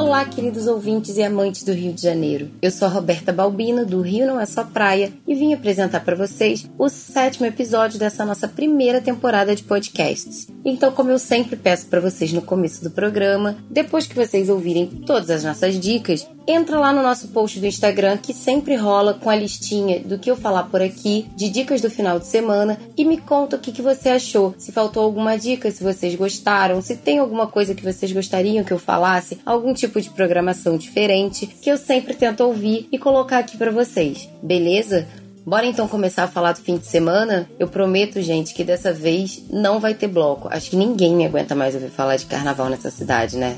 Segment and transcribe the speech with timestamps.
[0.00, 2.48] Olá, queridos ouvintes e amantes do Rio de Janeiro.
[2.62, 6.70] Eu sou Roberta Balbino, do Rio Não É Só Praia, e vim apresentar para vocês
[6.78, 10.46] o sétimo episódio dessa nossa primeira temporada de podcasts.
[10.70, 14.86] Então, como eu sempre peço para vocês no começo do programa, depois que vocês ouvirem
[14.86, 19.30] todas as nossas dicas, entra lá no nosso post do Instagram que sempre rola com
[19.30, 23.02] a listinha do que eu falar por aqui, de dicas do final de semana e
[23.02, 24.54] me conta o que, que você achou.
[24.58, 28.72] Se faltou alguma dica, se vocês gostaram, se tem alguma coisa que vocês gostariam que
[28.72, 33.56] eu falasse, algum tipo de programação diferente que eu sempre tento ouvir e colocar aqui
[33.56, 34.28] para vocês.
[34.42, 35.08] Beleza?
[35.48, 37.48] Bora então começar a falar do fim de semana?
[37.58, 40.46] Eu prometo, gente, que dessa vez não vai ter bloco.
[40.50, 43.56] Acho que ninguém me aguenta mais ouvir falar de carnaval nessa cidade, né?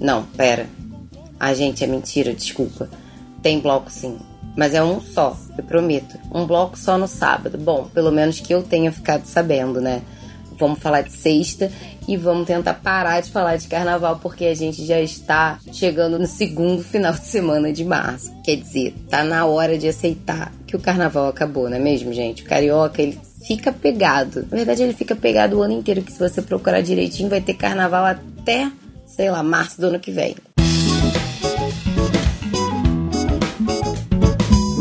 [0.00, 0.68] Não, pera.
[1.40, 2.88] Ah, gente, é mentira, desculpa.
[3.42, 4.16] Tem bloco sim.
[4.56, 6.16] Mas é um só, eu prometo.
[6.32, 7.58] Um bloco só no sábado.
[7.58, 10.02] Bom, pelo menos que eu tenha ficado sabendo, né?
[10.58, 11.70] Vamos falar de sexta
[12.06, 16.26] e vamos tentar parar de falar de carnaval porque a gente já está chegando no
[16.26, 18.32] segundo final de semana de março.
[18.44, 22.42] Quer dizer, tá na hora de aceitar que o carnaval acabou, não é mesmo, gente?
[22.42, 24.46] O carioca, ele fica pegado.
[24.50, 27.54] Na verdade, ele fica pegado o ano inteiro, que se você procurar direitinho, vai ter
[27.54, 28.70] carnaval até,
[29.06, 30.34] sei lá, março do ano que vem.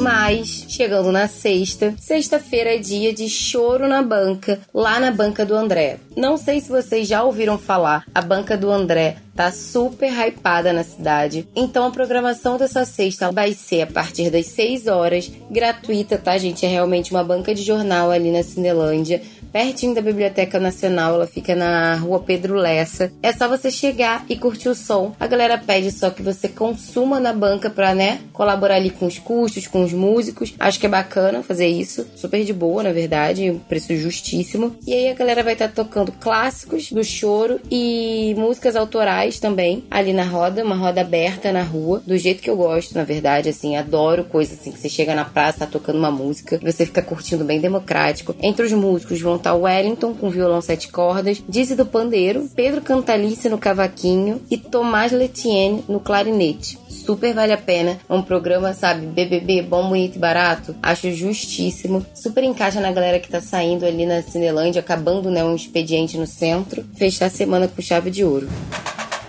[0.03, 5.55] Mas, chegando na sexta, sexta-feira é dia de choro na banca, lá na banca do
[5.55, 5.97] André.
[6.13, 10.83] Não sei se vocês já ouviram falar, a banca do André tá super hypada na
[10.83, 11.47] cidade.
[11.55, 16.65] Então a programação dessa sexta vai ser a partir das 6 horas, gratuita, tá, gente?
[16.65, 19.21] É realmente uma banca de jornal ali na Cinelândia
[19.53, 23.13] pertinho da Biblioteca Nacional, ela fica na rua Pedro Lessa.
[23.21, 25.13] É só você chegar e curtir o som.
[25.19, 29.19] A galera pede só que você consuma na banca pra, né, colaborar ali com os
[29.19, 30.55] custos, com os músicos.
[30.59, 32.07] Acho que é bacana fazer isso.
[32.15, 34.75] Super de boa, na verdade, preço justíssimo.
[34.87, 39.83] E aí a galera vai estar tá tocando clássicos do choro e músicas autorais também
[39.89, 43.49] ali na roda, uma roda aberta na rua, do jeito que eu gosto, na verdade,
[43.49, 47.01] assim, adoro coisa assim que você chega na praça, tá tocando uma música, você fica
[47.01, 48.35] curtindo bem democrático.
[48.41, 53.49] Entre os músicos vão tá Wellington com violão sete cordas, Dizzy do pandeiro, Pedro Cantalice
[53.49, 56.77] no cavaquinho e Tomás Letienne no clarinete.
[57.03, 57.99] Super vale a pena.
[58.07, 60.73] É um programa, sabe, BBB, bom, bonito e barato.
[60.81, 62.05] Acho justíssimo.
[62.13, 66.25] Super encaixa na galera que tá saindo ali na Cinelândia, acabando, né, um expediente no
[66.25, 66.85] centro.
[66.95, 68.47] Fechar a semana com chave de ouro.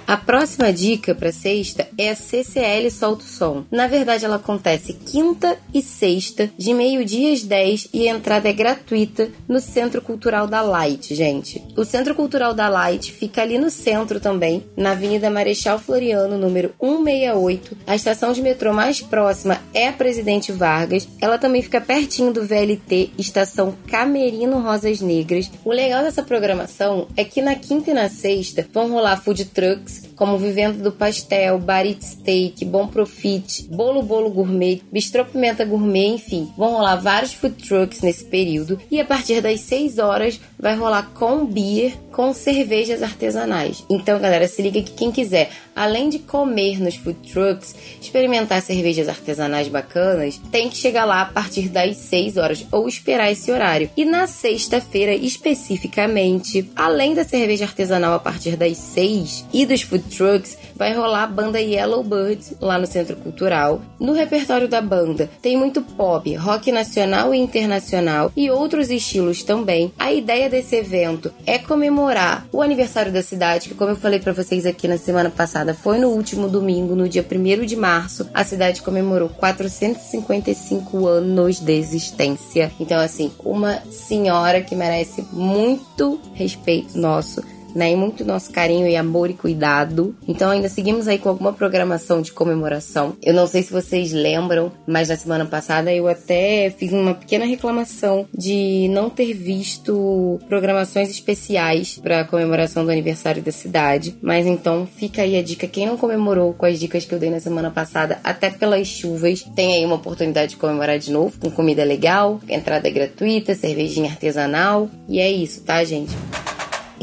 [0.07, 3.65] A próxima dica para sexta é a CCL Solta o Som.
[3.71, 8.53] Na verdade, ela acontece quinta e sexta, de meio-dia às 10 e a entrada é
[8.53, 11.65] gratuita no Centro Cultural da Light, gente.
[11.75, 16.75] O Centro Cultural da Light fica ali no centro também, na Avenida Marechal Floriano, número
[16.79, 17.77] 168.
[17.87, 21.09] A estação de metrô mais próxima é a Presidente Vargas.
[21.19, 25.51] Ela também fica pertinho do VLT, estação Camerino Rosas Negras.
[25.65, 29.94] O legal dessa programação é que na quinta e na sexta vão rolar food trucks
[30.01, 30.14] Thanks.
[30.17, 36.53] Como Vivendo do Pastel, Barit Steak, Bom Profit, Bolo Bolo Gourmet, Bistrô Pimenta Gourmet, enfim.
[36.57, 41.11] Vão rolar vários food trucks nesse período e a partir das 6 horas vai rolar
[41.15, 43.85] com beer, com cervejas artesanais.
[43.91, 49.09] Então, galera, se liga que quem quiser, além de comer nos food trucks, experimentar cervejas
[49.09, 53.91] artesanais bacanas, tem que chegar lá a partir das 6 horas ou esperar esse horário.
[53.97, 60.04] E na sexta-feira, especificamente, além da cerveja artesanal a partir das 6 e dos food
[60.05, 63.81] trucks, vai rolar a banda Yellow Birds lá no Centro Cultural.
[63.99, 69.93] No repertório da banda tem muito pop, rock nacional e internacional e outros estilos também.
[69.99, 74.33] A ideia desse evento é comemorar o aniversário da cidade, que como eu falei para
[74.33, 78.45] vocês aqui na semana passada, foi no último domingo, no dia 1 de março, a
[78.45, 82.73] cidade comemorou 455 anos de existência.
[82.79, 87.43] Então assim, uma senhora que merece muito respeito nosso
[87.75, 87.93] né?
[87.93, 90.15] E muito nosso carinho e amor e cuidado.
[90.27, 93.17] Então ainda seguimos aí com alguma programação de comemoração.
[93.23, 97.45] Eu não sei se vocês lembram, mas na semana passada eu até fiz uma pequena
[97.45, 104.17] reclamação de não ter visto programações especiais para comemoração do aniversário da cidade.
[104.23, 107.31] Mas então fica aí a dica, quem não comemorou com as dicas que eu dei
[107.31, 111.51] na semana passada, até pelas chuvas, tem aí uma oportunidade de comemorar de novo com
[111.51, 114.89] comida legal, entrada gratuita, cervejinha artesanal.
[115.09, 116.15] E é isso, tá, gente?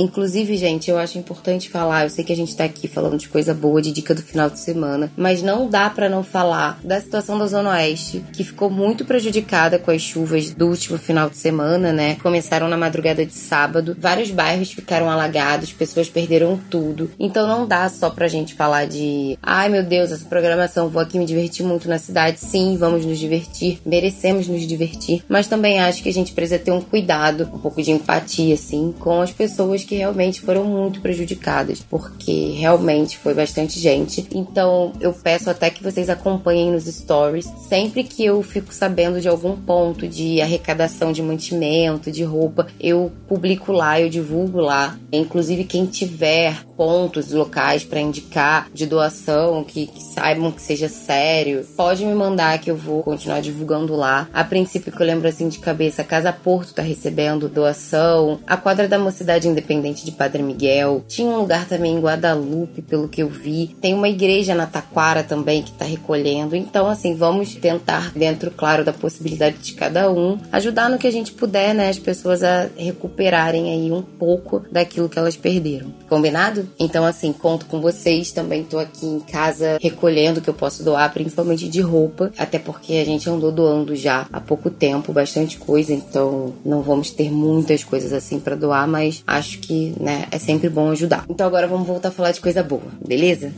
[0.01, 3.29] Inclusive, gente, eu acho importante falar, eu sei que a gente tá aqui falando de
[3.29, 6.99] coisa boa, de dica do final de semana, mas não dá para não falar da
[6.99, 11.37] situação da Zona Oeste, que ficou muito prejudicada com as chuvas do último final de
[11.37, 12.15] semana, né?
[12.15, 17.11] Começaram na madrugada de sábado, vários bairros ficaram alagados, pessoas perderam tudo.
[17.19, 21.19] Então não dá só pra gente falar de, ai meu Deus, essa programação, vou aqui
[21.19, 22.39] me divertir muito na cidade.
[22.39, 26.71] Sim, vamos nos divertir, merecemos nos divertir, mas também acho que a gente precisa ter
[26.71, 31.79] um cuidado, um pouco de empatia assim com as pessoas que realmente foram muito prejudicadas,
[31.81, 34.27] porque realmente foi bastante gente.
[34.33, 37.51] Então eu peço até que vocês acompanhem nos stories.
[37.67, 43.11] Sempre que eu fico sabendo de algum ponto de arrecadação de mantimento, de roupa, eu
[43.27, 44.97] publico lá, eu divulgo lá.
[45.11, 51.65] Inclusive, quem tiver pontos locais para indicar de doação, que, que saibam que seja sério,
[51.75, 54.27] pode me mandar que eu vou continuar divulgando lá.
[54.33, 58.87] A princípio, que eu lembro assim de cabeça, Casa Porto tá recebendo doação, a quadra
[58.87, 63.29] da Mocidade Independente de Padre Miguel, tinha um lugar também em Guadalupe, pelo que eu
[63.29, 66.55] vi, tem uma igreja na Taquara também que tá recolhendo.
[66.55, 71.11] Então, assim, vamos tentar, dentro, claro, da possibilidade de cada um, ajudar no que a
[71.11, 75.93] gente puder, né, as pessoas a recuperarem aí um pouco daquilo que elas perderam.
[76.07, 76.67] Combinado?
[76.79, 78.31] Então, assim, conto com vocês.
[78.31, 82.59] Também tô aqui em casa recolhendo o que eu posso doar, principalmente de roupa, até
[82.59, 87.31] porque a gente andou doando já há pouco tempo, bastante coisa, então não vamos ter
[87.31, 91.25] muitas coisas assim para doar, mas acho que, né, é sempre bom ajudar.
[91.29, 93.53] Então agora vamos voltar a falar de coisa boa, beleza?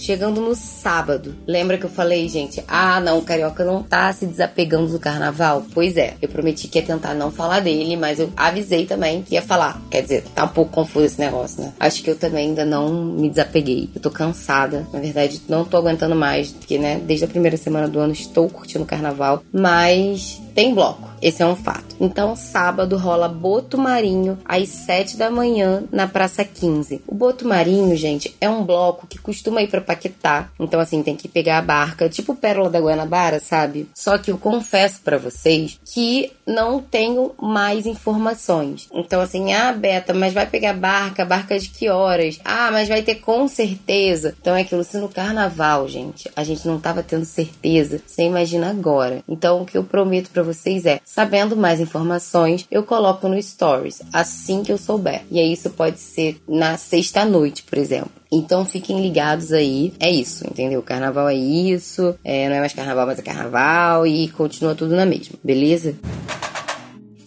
[0.00, 1.36] Chegando no sábado.
[1.46, 2.64] Lembra que eu falei, gente?
[2.66, 5.66] Ah, não, o carioca não tá se desapegando do carnaval?
[5.74, 9.34] Pois é, eu prometi que ia tentar não falar dele, mas eu avisei também que
[9.34, 9.78] ia falar.
[9.90, 11.74] Quer dizer, tá um pouco confuso esse negócio, né?
[11.78, 13.90] Acho que eu também ainda não me desapeguei.
[13.94, 14.86] Eu tô cansada.
[14.90, 18.48] Na verdade, não tô aguentando mais, porque, né, desde a primeira semana do ano estou
[18.48, 21.08] curtindo o carnaval, mas tem bloco.
[21.22, 21.94] Esse é um fato.
[22.00, 27.02] Então, sábado rola Boto Marinho às 7 da manhã na Praça 15.
[27.06, 30.48] O Boto Marinho, gente, é um bloco que costuma ir para Paquetá.
[30.58, 33.88] Então, assim, tem que pegar a barca, tipo Pérola da Guanabara, sabe?
[33.94, 38.88] Só que eu confesso para vocês que não tenho mais informações.
[38.92, 42.40] Então, assim, ah, Beta, mas vai pegar barca, barca de que horas?
[42.44, 44.34] Ah, mas vai ter com certeza.
[44.40, 48.70] Então é aquilo, se no carnaval, gente, a gente não tava tendo certeza, você imagina
[48.70, 49.22] agora.
[49.28, 54.00] Então, o que eu prometo para vocês é Sabendo mais informações, eu coloco no Stories
[54.12, 55.22] assim que eu souber.
[55.30, 58.10] E aí isso pode ser na sexta noite, por exemplo.
[58.32, 59.92] Então fiquem ligados aí.
[60.00, 60.82] É isso, entendeu?
[60.82, 62.14] Carnaval é isso.
[62.24, 64.06] É, não é mais carnaval, mas é carnaval.
[64.06, 65.94] E continua tudo na mesma, beleza?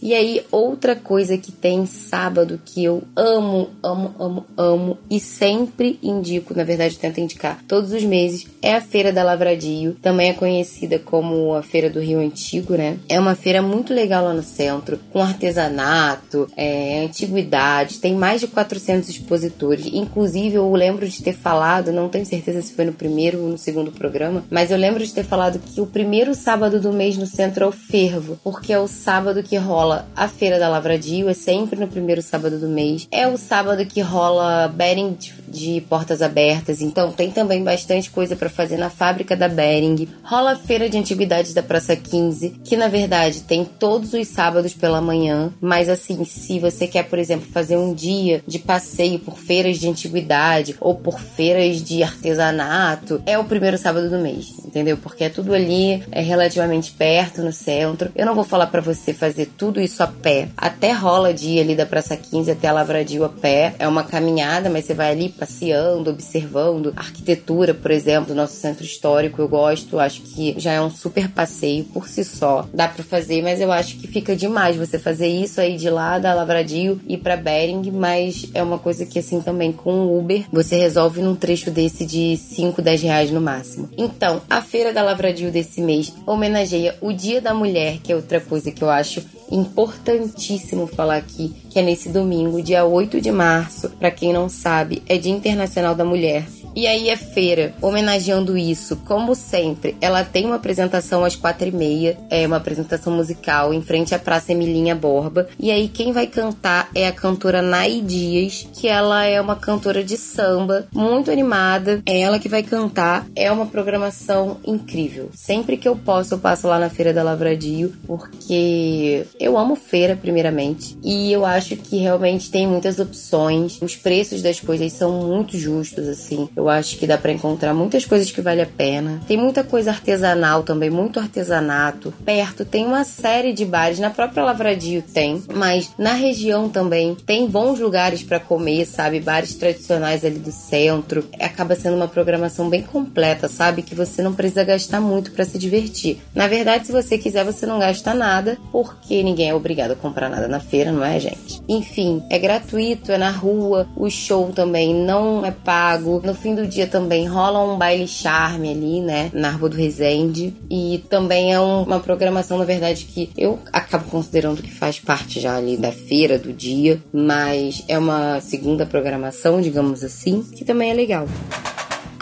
[0.03, 5.97] E aí, outra coisa que tem sábado que eu amo, amo, amo, amo e sempre
[6.03, 9.95] indico, na verdade, tento indicar todos os meses, é a Feira da Lavradio.
[10.01, 12.97] Também é conhecida como a Feira do Rio Antigo, né?
[13.07, 18.47] É uma feira muito legal lá no centro, com artesanato, é, antiguidade, tem mais de
[18.47, 19.85] 400 expositores.
[19.85, 23.57] Inclusive, eu lembro de ter falado, não tenho certeza se foi no primeiro ou no
[23.57, 27.25] segundo programa, mas eu lembro de ter falado que o primeiro sábado do mês no
[27.25, 31.29] centro é o fervo, porque é o sábado que rola rola a Feira da Lavradio,
[31.29, 33.07] é sempre no primeiro sábado do mês.
[33.11, 35.17] É o sábado que rola Bering
[35.47, 40.07] de, portas abertas, então tem também bastante coisa para fazer na fábrica da Bering.
[40.23, 44.73] Rola a Feira de Antiguidades da Praça 15, que na verdade tem todos os sábados
[44.73, 49.37] pela manhã, mas assim, se você quer, por exemplo, fazer um dia de passeio por
[49.37, 54.97] feiras de antiguidade ou por feiras de artesanato, é o primeiro sábado do mês, entendeu?
[54.97, 58.11] Porque é tudo ali, é relativamente perto no centro.
[58.15, 60.49] Eu não vou falar para você fazer tudo isso a pé.
[60.55, 63.75] Até rola de ir ali da Praça 15 até a Lavradio a pé.
[63.79, 68.55] É uma caminhada, mas você vai ali passeando, observando a arquitetura, por exemplo, do nosso
[68.55, 69.41] centro histórico.
[69.41, 72.67] Eu gosto, acho que já é um super passeio por si só.
[72.73, 76.19] Dá para fazer, mas eu acho que fica demais você fazer isso aí de lá
[76.19, 80.45] da Lavradio e para Bering, mas é uma coisa que assim também com o Uber
[80.51, 83.89] você resolve num trecho desse de 5, 10 reais no máximo.
[83.97, 88.39] Então, a feira da Lavradio desse mês homenageia o Dia da Mulher, que é outra
[88.39, 89.21] coisa que eu acho
[89.53, 93.89] importantíssimo falar aqui, que é nesse domingo, dia 8 de março.
[93.91, 96.45] Para quem não sabe, é Dia Internacional da Mulher.
[96.75, 101.71] E aí é feira, homenageando isso, como sempre, ela tem uma apresentação às quatro e
[101.71, 105.47] meia, é uma apresentação musical em frente à Praça Emilinha Borba.
[105.59, 110.03] E aí quem vai cantar é a cantora Nai Dias, que ela é uma cantora
[110.03, 112.01] de samba, muito animada.
[112.05, 115.29] É ela que vai cantar, é uma programação incrível.
[115.33, 120.15] Sempre que eu posso, eu passo lá na Feira da Lavradio, porque eu amo feira,
[120.15, 123.79] primeiramente, e eu acho que realmente tem muitas opções.
[123.81, 126.49] Os preços das coisas são muito justos, assim.
[126.55, 129.21] Eu eu acho que dá para encontrar muitas coisas que vale a pena.
[129.27, 132.13] Tem muita coisa artesanal também, muito artesanato.
[132.23, 137.47] Perto tem uma série de bares, na própria Lavradio tem, mas na região também tem
[137.47, 139.19] bons lugares para comer, sabe?
[139.19, 141.25] Bares tradicionais ali do centro.
[141.39, 143.81] Acaba sendo uma programação bem completa, sabe?
[143.81, 146.19] Que você não precisa gastar muito para se divertir.
[146.33, 150.29] Na verdade, se você quiser, você não gasta nada, porque ninguém é obrigado a comprar
[150.29, 151.61] nada na feira, não é, gente?
[151.67, 156.21] Enfim, é gratuito, é na rua, o show também não é pago.
[156.23, 159.29] No fim do dia também rola um baile charme ali, né?
[159.33, 160.53] Na Rua do Resende.
[160.69, 165.39] E também é um, uma programação, na verdade, que eu acabo considerando que faz parte
[165.39, 167.01] já ali da feira do dia.
[167.11, 171.27] Mas é uma segunda programação, digamos assim, que também é legal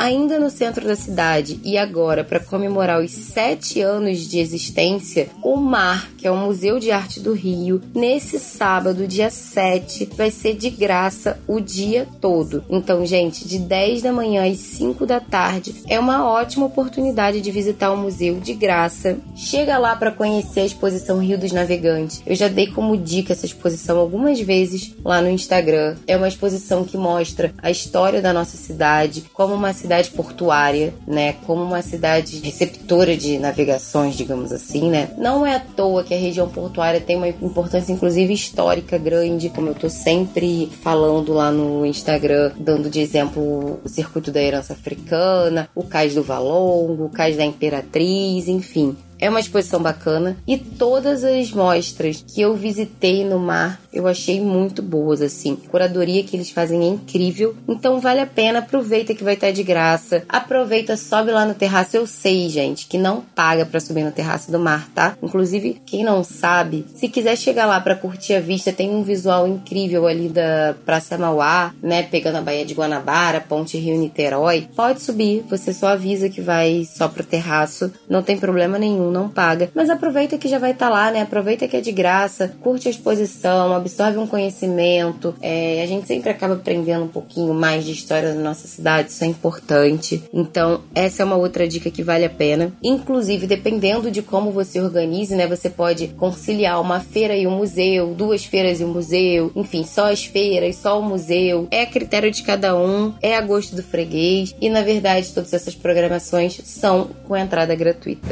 [0.02, 5.56] ainda no centro da cidade e agora para comemorar os sete anos de existência, o
[5.56, 10.56] MAR, que é o Museu de Arte do Rio, nesse sábado, dia 7, vai ser
[10.56, 12.64] de graça o dia todo.
[12.68, 17.52] Então, gente, de 10 da manhã às 5 da tarde é uma ótima oportunidade de
[17.52, 19.20] visitar o museu de graça.
[19.36, 22.24] Chega lá para conhecer a exposição Rio dos Navegantes.
[22.26, 25.96] Eu já dei como dica essa exposição algumas vezes lá no Instagram.
[26.08, 30.94] É uma exposição que mostra a história da nossa cidade, como uma cidade cidade portuária,
[31.06, 35.10] né, como uma cidade receptora de navegações, digamos assim, né?
[35.18, 39.68] Não é à toa que a região portuária tem uma importância inclusive histórica grande, como
[39.68, 45.70] eu tô sempre falando lá no Instagram, dando de exemplo o circuito da herança africana,
[45.76, 48.96] o cais do Valongo, o cais da Imperatriz, enfim.
[49.22, 54.40] É uma exposição bacana e todas as mostras que eu visitei no mar eu achei
[54.40, 55.58] muito boas, assim.
[55.66, 57.56] A curadoria que eles fazem é incrível.
[57.68, 60.24] Então vale a pena, aproveita que vai estar de graça.
[60.30, 61.98] Aproveita, sobe lá no terraço.
[61.98, 65.18] Eu sei, gente, que não paga para subir no terraço do mar, tá?
[65.22, 69.48] Inclusive, quem não sabe, se quiser chegar lá para curtir a vista, tem um visual
[69.48, 72.04] incrível ali da Praça Mauá, né?
[72.04, 74.70] Pegando a Baía de Guanabara, Ponte Rio Niterói.
[74.76, 77.92] Pode subir, você só avisa que vai só pro terraço.
[78.10, 79.70] Não tem problema nenhum não paga.
[79.76, 81.22] Mas aproveita que já vai estar tá lá, né?
[81.22, 85.36] Aproveita que é de graça, curte a exposição, absorve um conhecimento.
[85.42, 89.24] É, a gente sempre acaba aprendendo um pouquinho mais de história da nossa cidade, isso
[89.24, 90.24] é importante.
[90.34, 92.72] Então, essa é uma outra dica que vale a pena.
[92.84, 95.48] Inclusive, dependendo de como você organize, né?
[95.48, 100.12] Você pode conciliar uma feira e um museu, duas feiras e um museu, enfim, só
[100.12, 101.68] as feiras, só o museu.
[101.72, 104.56] É critério de cada um, é a gosto do freguês.
[104.62, 108.30] E na verdade, todas essas programações são com entrada gratuita.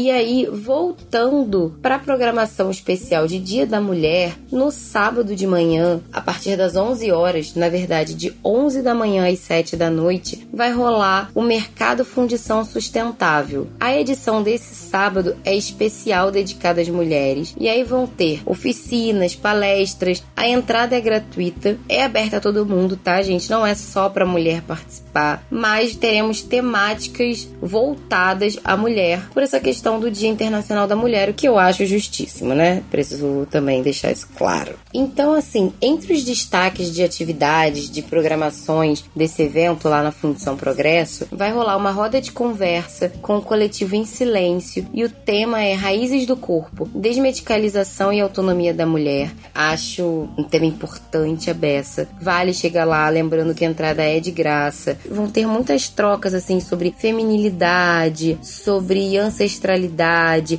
[0.00, 6.00] E aí, voltando para a programação especial de Dia da Mulher, no sábado de manhã,
[6.12, 10.46] a partir das 11 horas, na verdade, de 11 da manhã às 7 da noite,
[10.54, 13.66] vai rolar o Mercado Fundição Sustentável.
[13.80, 17.52] A edição desse sábado é especial dedicada às mulheres.
[17.58, 22.96] E aí vão ter oficinas, palestras, a entrada é gratuita, é aberta a todo mundo,
[22.96, 23.50] tá, gente?
[23.50, 29.87] Não é só para mulher participar, mas teremos temáticas voltadas à mulher por essa questão
[29.96, 32.82] do Dia Internacional da Mulher, o que eu acho justíssimo, né?
[32.90, 34.74] Preciso também deixar isso claro.
[34.92, 41.26] Então, assim, entre os destaques de atividades, de programações desse evento lá na Fundição Progresso,
[41.30, 45.74] vai rolar uma roda de conversa com o coletivo em silêncio e o tema é
[45.74, 49.30] Raízes do Corpo, Desmedicalização e Autonomia da Mulher.
[49.54, 52.08] Acho um tema importante a beça.
[52.20, 54.98] Vale chegar lá, lembrando que a entrada é de graça.
[55.08, 59.77] Vão ter muitas trocas, assim, sobre feminilidade, sobre ancestralidade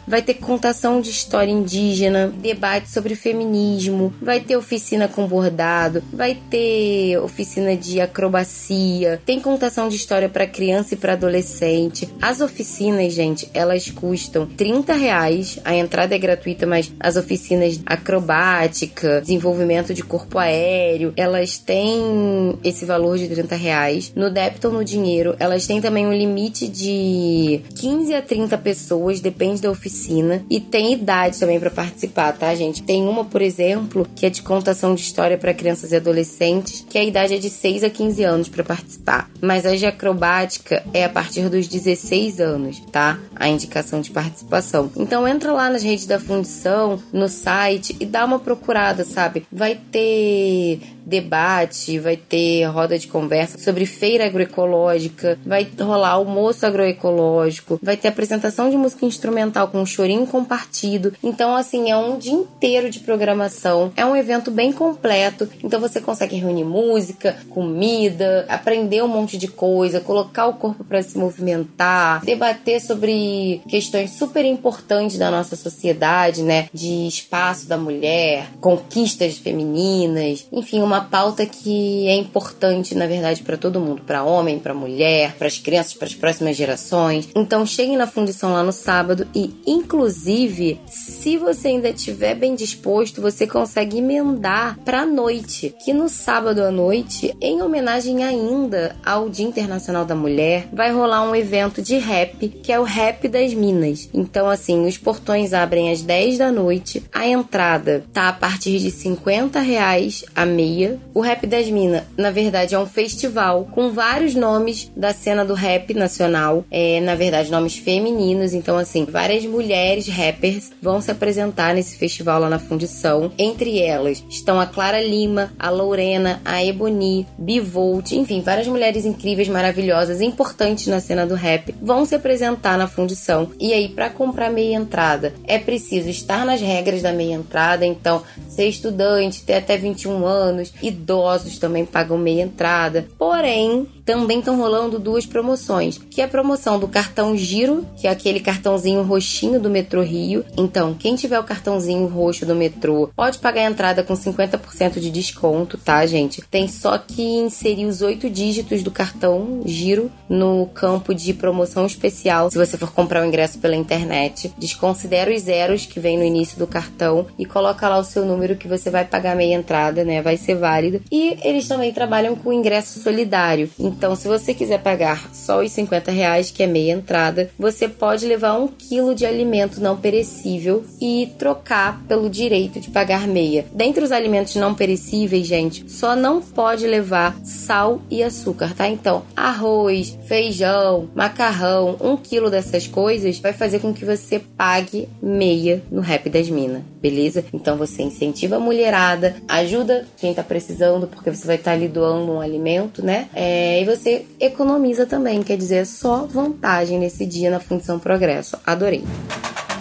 [0.08, 6.38] vai ter contação de história indígena, debate sobre feminismo, vai ter oficina com bordado, vai
[6.50, 12.10] ter oficina de acrobacia, tem contação de história para criança e para adolescente.
[12.22, 19.22] As oficinas, gente, elas custam 30 reais, a entrada é gratuita, mas as oficinas acrobática,
[19.22, 24.12] desenvolvimento de corpo aéreo, elas têm esse valor de 30 reais.
[24.16, 28.99] No débito ou no dinheiro, elas têm também um limite de 15 a 30 pessoas
[29.00, 32.84] pessoas, depende da oficina e tem idade também para participar, tá, gente?
[32.84, 36.98] Tem uma, por exemplo, que é de contação de história para crianças e adolescentes, que
[36.98, 39.30] a idade é de 6 a 15 anos para participar.
[39.42, 43.20] Mas a de acrobática é a partir dos 16 anos, tá?
[43.36, 44.92] A indicação de participação.
[44.96, 49.46] Então entra lá nas redes da fundição, no site e dá uma procurada, sabe?
[49.52, 50.80] Vai ter
[51.10, 58.08] debate, vai ter roda de conversa sobre feira agroecológica, vai rolar almoço agroecológico, vai ter
[58.10, 61.14] apresentação de música instrumental com um chorinho compartido.
[61.24, 63.92] Então, assim, é um dia inteiro de programação.
[63.96, 65.50] É um evento bem completo.
[65.64, 71.02] Então, você consegue reunir música, comida, aprender um monte de coisa, colocar o corpo para
[71.02, 76.70] se movimentar, debater sobre questões super importantes da nossa sociedade, né?
[76.74, 83.42] De espaço da mulher, conquistas femininas, enfim, uma uma pauta que é importante, na verdade,
[83.42, 87.30] para todo mundo, para homem, para mulher, para as crianças, para as próximas gerações.
[87.34, 93.22] Então, cheguem na fundição lá no sábado e, inclusive, se você ainda estiver bem disposto,
[93.22, 99.46] você consegue emendar para noite, que no sábado à noite, em homenagem ainda ao Dia
[99.46, 104.10] Internacional da Mulher, vai rolar um evento de rap, que é o Rap das Minas.
[104.14, 108.92] Então, assim, os portões abrem às 10 da noite, a entrada tá a partir de
[108.92, 111.00] 50 reais a meia.
[111.14, 115.54] O Rap das Minas, na verdade, é um festival com vários nomes da cena do
[115.54, 118.54] rap nacional, é, na verdade, nomes femininos.
[118.54, 123.32] Então, assim, várias mulheres rappers vão se apresentar nesse festival lá na Fundição.
[123.38, 129.48] Entre elas estão a Clara Lima, a Lorena, a Ebony, Bivolt, enfim, várias mulheres incríveis,
[129.48, 133.52] maravilhosas, importantes na cena do rap vão se apresentar na Fundição.
[133.60, 138.24] E aí, para comprar meia entrada, é preciso estar nas regras da meia entrada, então,
[138.48, 143.08] ser estudante, ter até 21 anos, idosos também pagam meia entrada.
[143.18, 148.10] Porém, também estão rolando duas promoções, que é a promoção do cartão Giro, que é
[148.10, 150.44] aquele cartãozinho roxinho do metrô Rio.
[150.58, 155.12] Então, quem tiver o cartãozinho roxo do metrô pode pagar a entrada com 50% de
[155.12, 156.42] desconto, tá, gente?
[156.50, 162.50] Tem só que inserir os oito dígitos do cartão Giro no campo de promoção especial.
[162.50, 166.58] Se você for comprar o ingresso pela internet, desconsidera os zeros que vem no início
[166.58, 170.20] do cartão e coloca lá o seu número que você vai pagar meia entrada, né?
[170.20, 171.00] Vai ser válido.
[171.12, 173.70] E eles também trabalham com ingresso solidário.
[173.78, 178.26] Então, se você quiser pagar só os 50 reais, que é meia entrada, você pode
[178.26, 183.66] levar um quilo de alimento não perecível e trocar pelo direito de pagar meia.
[183.74, 188.88] Dentre os alimentos não perecíveis, gente, só não pode levar sal e açúcar, tá?
[188.88, 195.84] Então, arroz, feijão, macarrão, um quilo dessas coisas vai fazer com que você pague meia
[195.92, 197.44] no Rap das Minas, beleza?
[197.54, 201.88] Então você incentiva a mulherada, ajuda quem tá precisando, porque você vai estar tá ali
[201.88, 203.30] doando um alimento, né?
[203.34, 208.58] É, e você economiza também, quer dizer, é só vantagem nesse dia na Fundição Progresso.
[208.66, 209.04] Adorei.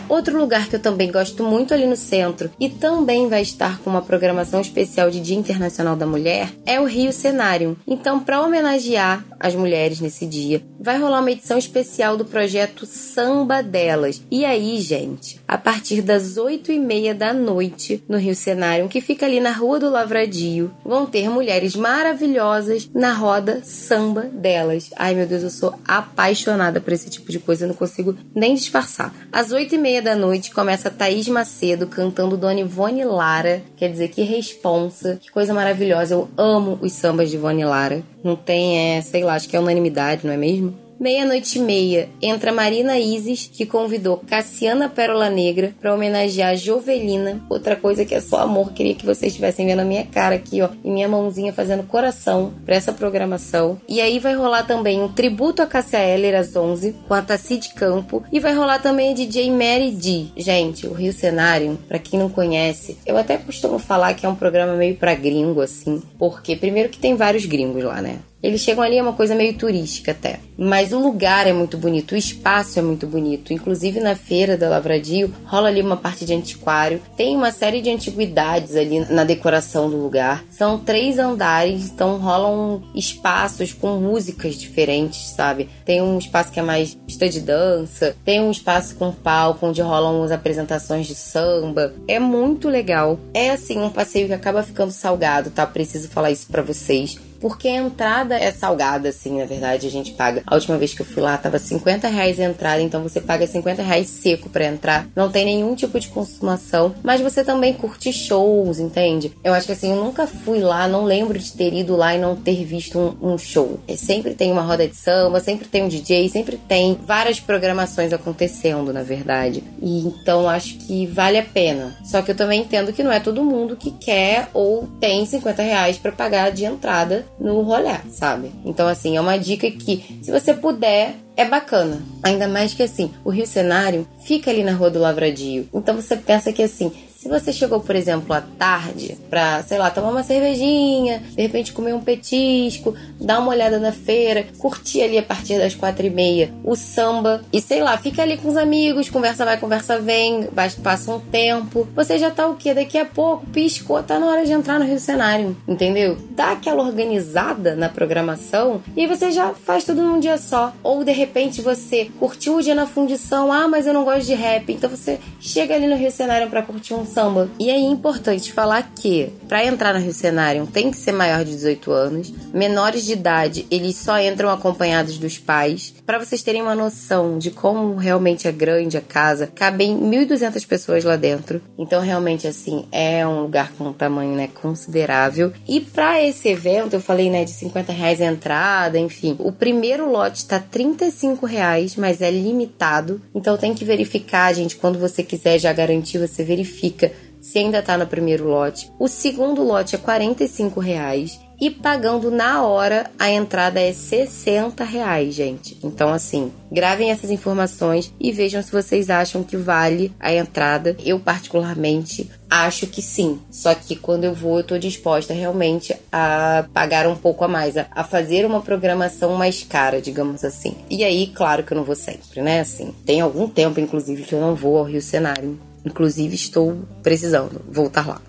[0.08, 3.90] Outro lugar que eu também gosto muito ali no centro e também vai estar com
[3.90, 7.76] uma programação especial de Dia Internacional da Mulher é o Rio Cenário.
[7.86, 13.62] Então, para homenagear as mulheres nesse dia, vai rolar uma edição especial do projeto Samba
[13.62, 14.22] Delas.
[14.30, 19.00] E aí, gente, a partir das 8 e meia da noite no Rio Cenário, que
[19.00, 24.90] fica ali na Rua do Lavradio, vão ter mulheres maravilhosas na roda Samba Delas.
[24.94, 28.54] Ai, meu Deus, eu sou apaixonada por esse tipo de coisa, eu não consigo nem
[28.54, 29.14] disfarçar.
[29.32, 33.62] Às 8 e meia da noite começa Thaís Macedo cantando Dona Ivone Lara.
[33.76, 36.14] Quer dizer, que responsa, que coisa maravilhosa.
[36.14, 38.02] Eu amo os sambas de Ivone Lara.
[38.22, 40.87] Não tem, é, sei lá, acho que é unanimidade, não é mesmo?
[41.00, 47.40] Meia-noite e meia, entra Marina Isis, que convidou Cassiana Pérola Negra para homenagear Jovelina.
[47.48, 50.60] Outra coisa que é só amor, queria que vocês estivessem vendo a minha cara aqui,
[50.60, 53.80] ó, e minha mãozinha fazendo coração para essa programação.
[53.88, 57.58] E aí vai rolar também um tributo a Cassia Eller às 11, com a Tassi
[57.58, 60.26] de Campo, e vai rolar também a DJ Mary D.
[60.36, 64.34] Gente, o Rio Cenário, para quem não conhece, eu até costumo falar que é um
[64.34, 68.18] programa meio para gringo, assim, porque primeiro que tem vários gringos lá, né?
[68.42, 70.40] Eles chegam ali, é uma coisa meio turística até.
[70.56, 73.52] Mas o lugar é muito bonito, o espaço é muito bonito.
[73.52, 77.00] Inclusive na feira da Lavradio rola ali uma parte de antiquário.
[77.16, 80.44] Tem uma série de antiguidades ali na decoração do lugar.
[80.50, 85.68] São três andares, então rolam espaços com músicas diferentes, sabe?
[85.84, 89.82] Tem um espaço que é mais pista de dança, tem um espaço com palco onde
[89.82, 91.92] rolam as apresentações de samba.
[92.06, 93.18] É muito legal.
[93.34, 95.66] É assim um passeio que acaba ficando salgado, tá?
[95.66, 100.12] Preciso falar isso para vocês porque a entrada é salgada, assim, na verdade, a gente
[100.12, 100.42] paga.
[100.46, 103.46] A última vez que eu fui lá, tava 50 reais a entrada, então você paga
[103.46, 105.06] 50 reais seco para entrar.
[105.14, 109.32] Não tem nenhum tipo de consumação, mas você também curte shows, entende?
[109.42, 112.18] Eu acho que assim, eu nunca fui lá, não lembro de ter ido lá e
[112.18, 113.78] não ter visto um, um show.
[113.86, 118.12] É, sempre tem uma roda de samba, sempre tem um DJ, sempre tem várias programações
[118.12, 119.62] acontecendo, na verdade.
[119.80, 121.96] E então acho que vale a pena.
[122.04, 125.62] Só que eu também entendo que não é todo mundo que quer ou tem 50
[125.62, 128.50] reais para pagar de entrada no rolê, sabe?
[128.64, 132.02] Então, assim, é uma dica que, se você puder, é bacana.
[132.22, 135.68] Ainda mais que, assim, o Rio Cenário fica ali na Rua do Lavradio.
[135.72, 139.90] Então, você pensa que, assim, se você chegou, por exemplo, à tarde pra, sei lá,
[139.90, 145.18] tomar uma cervejinha, de repente comer um petisco, dar uma olhada na feira, curtir ali
[145.18, 148.56] a partir das quatro e meia o samba e sei lá, fica ali com os
[148.56, 150.48] amigos, conversa vai, conversa vem,
[150.80, 152.72] passa um tempo, você já tá o quê?
[152.72, 156.16] Daqui a pouco, piscou, tá na hora de entrar no Rio Cenário, entendeu?
[156.30, 160.72] Dá aquela organizada na programação e você já faz tudo num dia só.
[160.84, 164.34] Ou de repente você curtiu o dia na fundição, ah, mas eu não gosto de
[164.34, 167.48] rap, então você chega ali no Rio Cenário para curtir um samba.
[167.58, 171.44] E aí é importante falar que para entrar no Rio Cenário tem que ser maior
[171.44, 172.32] de 18 anos.
[172.52, 175.94] Menores de idade, eles só entram acompanhados dos pais.
[176.06, 181.04] Para vocês terem uma noção de como realmente é grande a casa, cabem 1.200 pessoas
[181.04, 181.60] lá dentro.
[181.78, 185.52] Então, realmente, assim, é um lugar com um tamanho né, considerável.
[185.66, 189.36] E para esse evento, eu falei né, de 50 reais a entrada, enfim.
[189.38, 193.20] O primeiro lote tá 35 reais, mas é limitado.
[193.34, 197.07] Então tem que verificar, gente, quando você quiser já garantir, você verifica
[197.48, 198.92] se ainda tá no primeiro lote.
[198.98, 205.34] O segundo lote é 45 reais e pagando na hora a entrada é 60 reais,
[205.34, 205.78] gente.
[205.82, 210.94] Então, assim, gravem essas informações e vejam se vocês acham que vale a entrada.
[211.04, 213.40] Eu, particularmente, acho que sim.
[213.50, 217.76] Só que quando eu vou, eu tô disposta realmente a pagar um pouco a mais,
[217.76, 220.76] a fazer uma programação mais cara, digamos assim.
[220.90, 222.60] E aí, claro que eu não vou sempre, né?
[222.60, 225.58] Assim, tem algum tempo, inclusive, que eu não vou ao Rio Cenário.
[225.88, 228.20] Inclusive, estou precisando voltar lá.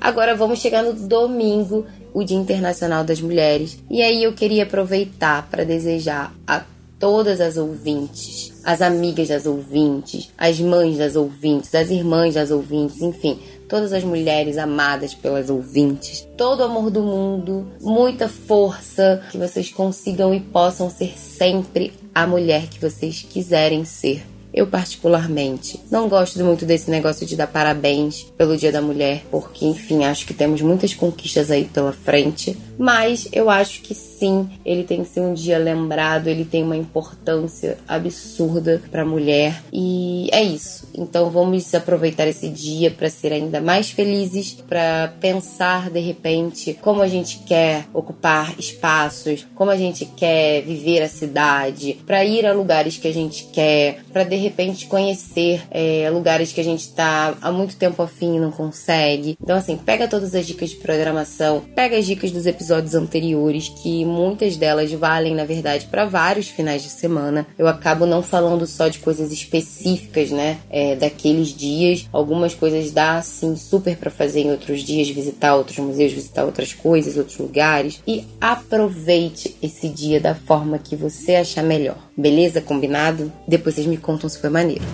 [0.00, 3.78] Agora vamos chegar no domingo, o Dia Internacional das Mulheres.
[3.90, 6.62] E aí eu queria aproveitar para desejar a
[6.98, 13.02] todas as ouvintes, as amigas das ouvintes, as mães das ouvintes, as irmãs das ouvintes,
[13.02, 19.36] enfim, todas as mulheres amadas pelas ouvintes, todo o amor do mundo, muita força, que
[19.36, 24.24] vocês consigam e possam ser sempre a mulher que vocês quiserem ser.
[24.54, 29.66] Eu, particularmente, não gosto muito desse negócio de dar parabéns pelo Dia da Mulher, porque,
[29.66, 32.56] enfim, acho que temos muitas conquistas aí pela frente.
[32.78, 36.76] Mas eu acho que sim, ele tem que ser um dia lembrado, ele tem uma
[36.76, 39.62] importância absurda para a mulher.
[39.72, 40.86] E é isso.
[40.94, 47.02] Então vamos aproveitar esse dia para ser ainda mais felizes, para pensar de repente como
[47.02, 52.52] a gente quer ocupar espaços, como a gente quer viver a cidade, para ir a
[52.52, 57.36] lugares que a gente quer, para de repente conhecer é, lugares que a gente está
[57.40, 59.36] há muito tempo afim e não consegue.
[59.42, 64.04] Então, assim, pega todas as dicas de programação, pega as dicas dos episódios anteriores, que
[64.04, 67.46] muitas delas valem, na verdade, para vários finais de semana.
[67.58, 72.08] Eu acabo não falando só de coisas específicas, né, é, daqueles dias.
[72.12, 76.72] Algumas coisas dá, sim, super para fazer em outros dias, visitar outros museus, visitar outras
[76.72, 78.00] coisas, outros lugares.
[78.06, 81.96] E aproveite esse dia da forma que você achar melhor.
[82.16, 82.60] Beleza?
[82.60, 83.32] Combinado?
[83.46, 84.84] Depois vocês me contam se foi maneiro.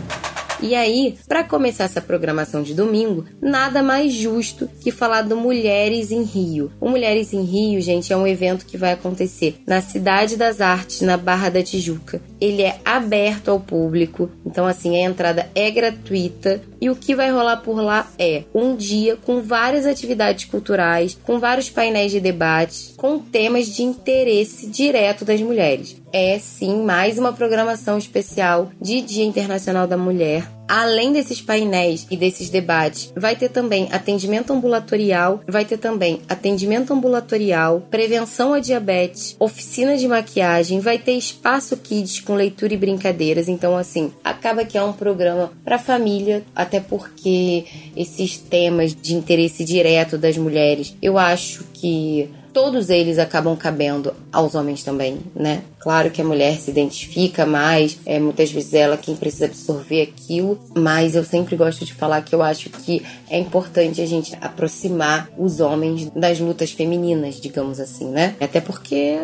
[0.63, 6.11] E aí, para começar essa programação de domingo, nada mais justo que falar do Mulheres
[6.11, 6.71] em Rio.
[6.79, 11.01] O Mulheres em Rio, gente, é um evento que vai acontecer na Cidade das Artes,
[11.01, 12.21] na Barra da Tijuca.
[12.41, 16.63] Ele é aberto ao público, então assim, a entrada é gratuita.
[16.81, 21.39] E o que vai rolar por lá é um dia com várias atividades culturais, com
[21.39, 26.01] vários painéis de debate, com temas de interesse direto das mulheres.
[26.13, 30.60] É sim mais uma programação especial de Dia Internacional da Mulher.
[30.71, 36.93] Além desses painéis e desses debates, vai ter também atendimento ambulatorial, vai ter também atendimento
[36.93, 43.49] ambulatorial, prevenção à diabetes, oficina de maquiagem, vai ter espaço kids com leitura e brincadeiras.
[43.49, 47.65] Então, assim, acaba que é um programa para família, até porque
[47.97, 54.55] esses temas de interesse direto das mulheres, eu acho que todos eles acabam cabendo aos
[54.55, 55.63] homens também, né?
[55.81, 60.59] Claro que a mulher se identifica mais, é muitas vezes ela quem precisa absorver aquilo,
[60.77, 65.31] mas eu sempre gosto de falar que eu acho que é importante a gente aproximar
[65.39, 68.37] os homens das lutas femininas, digamos assim, né?
[68.41, 69.19] Até porque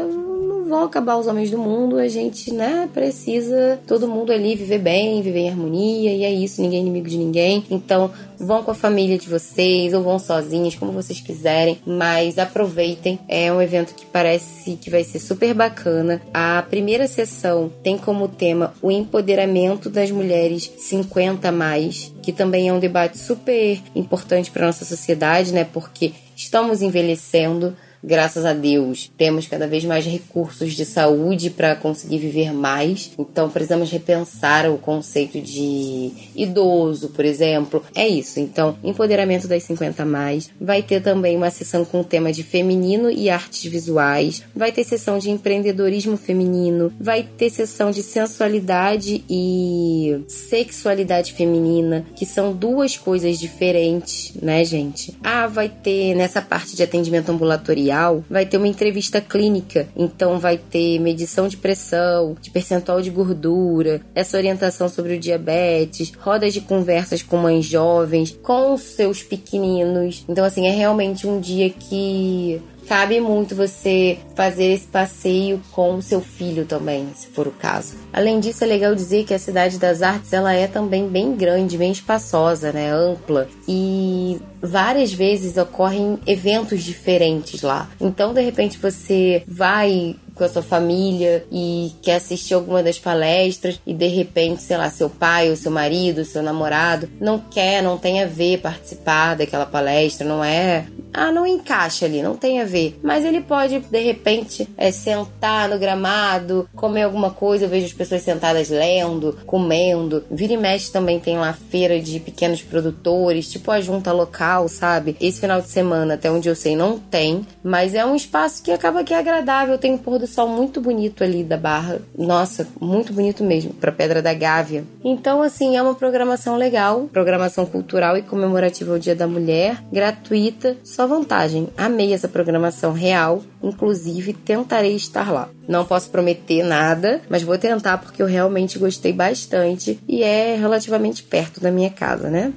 [0.67, 5.23] vão acabar os homens do mundo, a gente, né, precisa todo mundo ali viver bem,
[5.23, 7.65] viver em harmonia, e é isso, ninguém é inimigo de ninguém.
[7.71, 13.19] Então, vão com a família de vocês ou vão sozinhos, como vocês quiserem, mas aproveitem.
[13.29, 16.21] É um evento que parece que vai ser super bacana.
[16.35, 22.73] A primeira sessão tem como tema o empoderamento das mulheres 50 mais, que também é
[22.73, 25.65] um debate super importante para nossa sociedade, né?
[25.65, 27.77] Porque estamos envelhecendo,
[28.07, 33.11] graças a Deus, temos cada vez mais recursos de saúde para conseguir viver mais.
[33.19, 37.83] Então, precisamos repensar o conceito de idoso, por exemplo.
[37.95, 38.39] É isso.
[38.39, 40.49] Então, empoderamento das 50 mais.
[40.61, 44.45] Vai ter também uma sessão com o tema de feminino e artes visuais.
[44.55, 46.93] Vai ter sessão de empreendedorismo feminino.
[47.01, 55.17] Vai ter sessão de sensualidade e sexualidade feminina, que são duas coisas diferentes, né, gente?
[55.25, 57.96] Ah, vai ter nessa parte de atendimento ambulatorial
[58.29, 64.01] vai ter uma entrevista clínica, então vai ter medição de pressão, de percentual de gordura,
[64.15, 70.25] essa orientação sobre o diabetes, rodas de conversas com mães jovens, com seus pequeninos.
[70.29, 76.21] Então, assim, é realmente um dia que cabe muito você fazer esse passeio com seu
[76.21, 77.95] filho também, se for o caso.
[78.13, 81.79] Além disso, é legal dizer que a Cidade das Artes ela é também bem grande,
[81.79, 87.89] bem espaçosa, né, ampla e várias vezes ocorrem eventos diferentes lá.
[88.01, 93.81] Então, de repente, você vai com a sua família e quer assistir alguma das palestras
[93.87, 97.99] e de repente, sei lá, seu pai, ou seu marido, seu namorado não quer, não
[97.99, 100.87] tem a ver participar daquela palestra, não é.
[101.13, 102.99] Ah, não encaixa ali, não tem a ver.
[103.03, 107.65] Mas ele pode, de repente, é, sentar no gramado, comer alguma coisa.
[107.65, 110.23] Eu vejo as pessoas sentadas lendo, comendo.
[110.31, 115.17] Vira e mexe também tem lá feira de pequenos produtores, tipo a junta local, sabe?
[115.19, 118.71] Esse final de semana, até onde eu sei, não tem, mas é um espaço que
[118.71, 119.79] acaba que é agradável.
[119.79, 122.01] Tem um pôr do sol muito bonito ali da Barra.
[122.17, 124.85] Nossa, muito bonito mesmo, para Pedra da Gávea.
[125.05, 130.77] Então, assim, é uma programação legal, programação cultural e comemorativa ao Dia da Mulher, gratuita,
[130.85, 131.69] só vantagem.
[131.77, 135.49] Amei essa programação real, inclusive tentarei estar lá.
[135.69, 141.23] Não posso prometer nada, mas vou tentar porque eu realmente gostei bastante e é relativamente
[141.23, 142.53] perto da minha casa, né?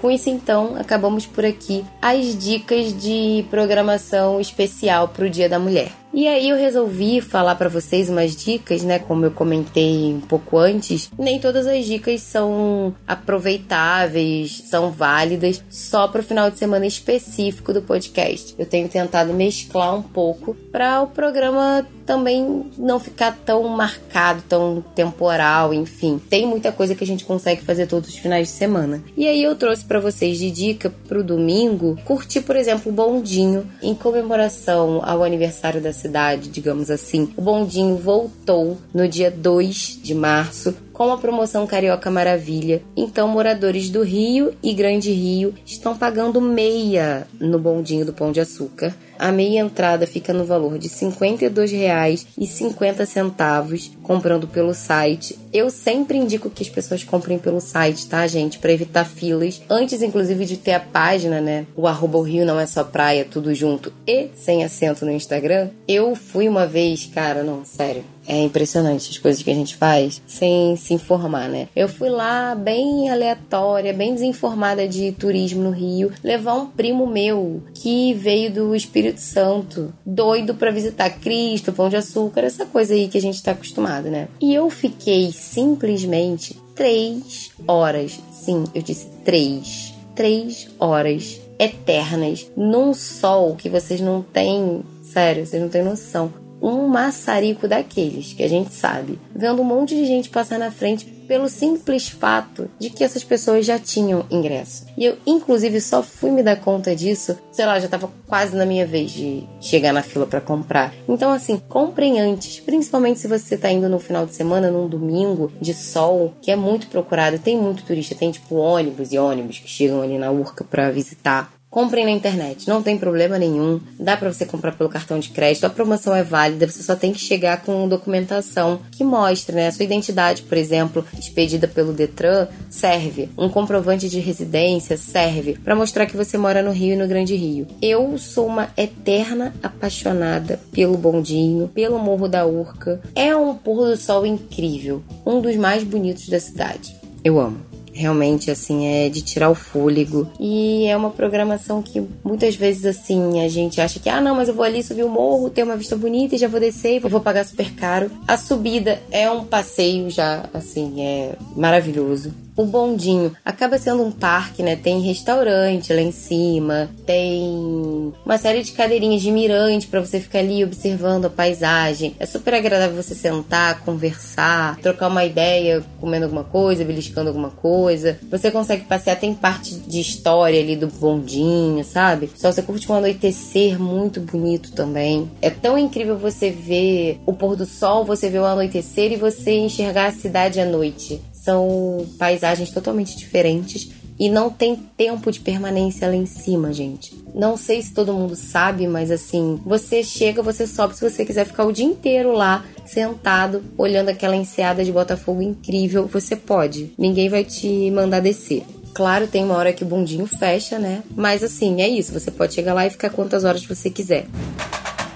[0.00, 5.58] Com isso, então, acabamos por aqui as dicas de programação especial para o Dia da
[5.58, 5.92] Mulher.
[6.12, 8.98] E aí eu resolvi falar para vocês umas dicas, né?
[8.98, 16.08] Como eu comentei um pouco antes, nem todas as dicas são aproveitáveis, são válidas só
[16.08, 18.54] para o final de semana específico do podcast.
[18.58, 24.84] Eu tenho tentado mesclar um pouco para o programa também não ficar tão marcado, tão
[24.96, 26.20] temporal, enfim.
[26.28, 29.00] Tem muita coisa que a gente consegue fazer todos os finais de semana.
[29.16, 33.64] E aí eu trouxe para vocês de dica pro domingo, curtir, por exemplo, o bondinho
[33.80, 37.32] em comemoração ao aniversário da cidade, digamos assim.
[37.36, 42.82] O bondinho voltou no dia 2 de março com a promoção Carioca Maravilha.
[42.96, 48.40] Então, moradores do Rio e Grande Rio estão pagando meia no bondinho do Pão de
[48.40, 48.94] Açúcar.
[49.20, 55.38] A meia entrada fica no valor de R$ 52,50 comprando pelo site.
[55.52, 58.58] Eu sempre indico que as pessoas comprem pelo site, tá, gente?
[58.58, 59.60] Para evitar filas.
[59.68, 61.66] Antes, inclusive, de ter a página, né?
[61.76, 65.68] O arroba o Rio não é só praia, tudo junto e sem acento no Instagram.
[65.86, 70.22] Eu fui uma vez, cara, não, sério é impressionante as coisas que a gente faz
[70.26, 71.68] sem se informar, né?
[71.74, 77.60] Eu fui lá bem aleatória, bem desinformada de turismo no Rio, levar um primo meu
[77.74, 83.08] que veio do Espírito Santo, doido para visitar Cristo, Pão de Açúcar, essa coisa aí
[83.08, 84.28] que a gente tá acostumado, né?
[84.40, 93.56] E eu fiquei simplesmente três horas, sim, eu disse três, três horas eternas num sol
[93.56, 98.74] que vocês não têm, sério, vocês não têm noção um maçarico daqueles que a gente
[98.74, 103.22] sabe, vendo um monte de gente passar na frente pelo simples fato de que essas
[103.22, 104.84] pessoas já tinham ingresso.
[104.96, 108.66] E eu, inclusive, só fui me dar conta disso, sei lá, já tava quase na
[108.66, 110.92] minha vez de chegar na fila para comprar.
[111.08, 115.52] Então, assim, comprem antes, principalmente se você tá indo no final de semana, num domingo
[115.60, 119.68] de sol, que é muito procurado, tem muito turista, tem tipo ônibus e ônibus que
[119.68, 121.59] chegam ali na Urca para visitar.
[121.70, 123.80] Comprem na internet, não tem problema nenhum.
[123.96, 125.64] Dá para você comprar pelo cartão de crédito.
[125.64, 129.72] A promoção é válida, você só tem que chegar com documentação que mostre, né, a
[129.72, 133.28] sua identidade, por exemplo, expedida pelo Detran, serve.
[133.38, 137.36] Um comprovante de residência serve para mostrar que você mora no Rio e no Grande
[137.36, 137.68] Rio.
[137.80, 143.00] Eu sou uma eterna apaixonada pelo bondinho, pelo Morro da Urca.
[143.14, 146.96] É um pôr do sol incrível, um dos mais bonitos da cidade.
[147.22, 150.30] Eu amo realmente assim é de tirar o fôlego.
[150.38, 154.48] E é uma programação que muitas vezes assim a gente acha que ah não mas
[154.48, 156.98] eu vou ali subir o morro ter uma vista bonita e já vou descer e
[156.98, 158.10] vou pagar super caro.
[158.26, 164.62] A subida é um passeio já assim é maravilhoso o bondinho acaba sendo um parque,
[164.62, 164.76] né?
[164.76, 170.40] Tem restaurante lá em cima, tem uma série de cadeirinhas de mirante para você ficar
[170.40, 172.14] ali observando a paisagem.
[172.18, 178.18] É super agradável você sentar, conversar, trocar uma ideia, comendo alguma coisa, beliscando alguma coisa.
[178.30, 182.30] Você consegue passear, tem parte de história ali do bondinho, sabe?
[182.36, 185.30] Só você curte um anoitecer muito bonito também.
[185.40, 189.52] É tão incrível você ver o pôr do sol, você ver o anoitecer e você
[189.52, 191.20] enxergar a cidade à noite.
[191.42, 197.14] São paisagens totalmente diferentes e não tem tempo de permanência lá em cima, gente.
[197.34, 201.46] Não sei se todo mundo sabe, mas assim, você chega, você sobe se você quiser
[201.46, 206.92] ficar o dia inteiro lá, sentado, olhando aquela enseada de Botafogo incrível, você pode.
[206.98, 208.62] Ninguém vai te mandar descer.
[208.92, 211.02] Claro, tem uma hora que o bondinho fecha, né?
[211.16, 214.26] Mas assim, é isso, você pode chegar lá e ficar quantas horas você quiser.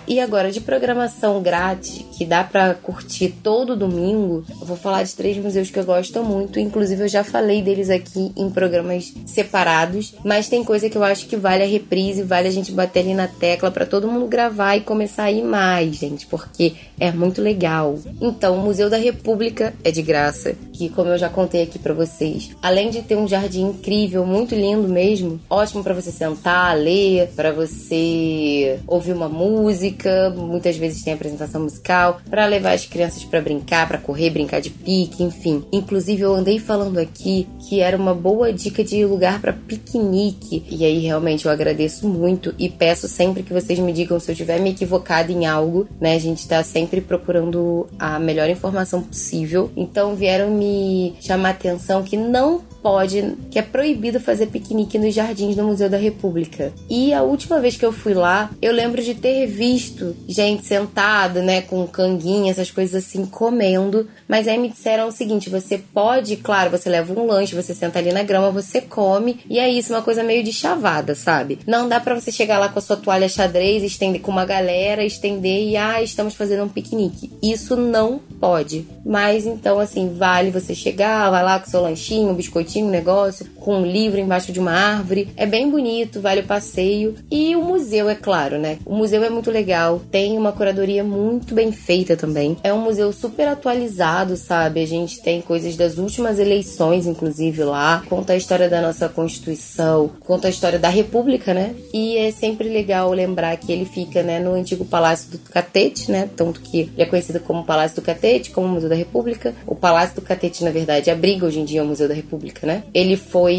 [0.06, 5.14] E agora, de programação grátis, que dá para curtir todo domingo, eu vou falar de
[5.14, 6.59] três museus que eu gosto muito.
[6.59, 11.27] Inclusive, eu já falei deles aqui em programas separados, mas tem coisa que eu acho
[11.27, 14.77] que vale a reprise, vale a gente bater ali na tecla para todo mundo gravar
[14.77, 17.98] e começar a ir mais, gente, porque é muito legal.
[18.20, 21.94] Então, o Museu da República é de graça, que como eu já contei aqui para
[21.94, 27.31] vocês, além de ter um jardim incrível, muito lindo mesmo, ótimo para você sentar, ler,
[27.35, 33.40] para você ouvir uma música, muitas vezes tem apresentação musical, para levar as crianças para
[33.40, 35.64] brincar, para correr, brincar de pique, enfim.
[35.72, 40.84] Inclusive eu andei falando aqui que era uma boa dica de lugar para piquenique, e
[40.84, 44.60] aí realmente eu agradeço muito e peço sempre que vocês me digam se eu tiver
[44.60, 46.14] me equivocado em algo, né?
[46.14, 49.70] A gente tá sempre procurando a melhor informação possível.
[49.76, 55.56] Então vieram me chamar atenção que não pode, que é proibido fazer piquenique nos jardins
[55.56, 56.70] do Museu da República.
[56.90, 61.40] E a última vez que eu fui lá, eu lembro de ter visto gente sentada,
[61.40, 64.06] né, com canguinha, essas coisas assim, comendo.
[64.28, 67.98] Mas aí me disseram o seguinte: você pode, claro, você leva um lanche, você senta
[67.98, 71.60] ali na grama, você come, e é isso, uma coisa meio de chavada, sabe?
[71.66, 75.02] Não dá para você chegar lá com a sua toalha xadrez, estender com uma galera,
[75.02, 77.32] estender e, ah, estamos fazendo um piquenique.
[77.42, 78.86] Isso não pode.
[79.06, 83.46] Mas então, assim, vale você chegar, vai lá com seu lanchinho, um biscoitinho um negócio,
[83.64, 85.29] com um livro embaixo de uma árvore.
[85.37, 87.14] É bem bonito, vale o passeio.
[87.31, 88.79] E o museu, é claro, né?
[88.85, 92.57] O museu é muito legal, tem uma curadoria muito bem feita também.
[92.62, 94.83] É um museu super atualizado, sabe?
[94.83, 98.03] A gente tem coisas das últimas eleições, inclusive, lá.
[98.09, 101.74] Conta a história da nossa Constituição, conta a história da República, né?
[101.92, 106.29] E é sempre legal lembrar que ele fica, né, no antigo Palácio do Catete, né?
[106.37, 109.55] Tanto que ele é conhecido como Palácio do Catete, como Museu da República.
[109.66, 112.83] O Palácio do Catete, na verdade, abriga hoje em dia o Museu da República né?
[112.92, 113.53] Ele foi